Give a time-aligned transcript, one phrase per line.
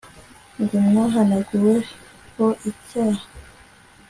[0.61, 1.73] ngo mwahanaguwe
[2.35, 3.23] ho icyaha